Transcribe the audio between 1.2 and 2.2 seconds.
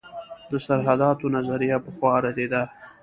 نظریه پخوا